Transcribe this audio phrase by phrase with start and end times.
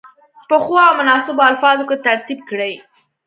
[0.47, 2.73] په ښو او مناسبو الفاظو کې ترتیب کړي.